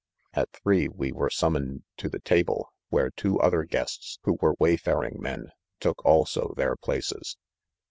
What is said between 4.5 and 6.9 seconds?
wayfaring men, took also their